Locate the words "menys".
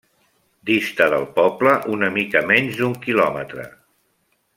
2.53-2.79